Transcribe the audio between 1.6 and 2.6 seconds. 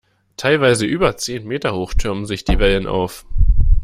hoch türmen sich die